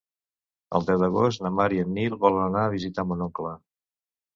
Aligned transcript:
El 0.79 0.87
deu 0.87 1.01
d'agost 1.03 1.45
na 1.47 1.53
Mar 1.59 1.69
i 1.77 1.85
en 1.85 1.95
Nil 2.01 2.19
volen 2.27 2.45
anar 2.49 2.67
a 2.67 2.77
visitar 2.77 3.11
mon 3.13 3.27
oncle. 3.33 3.59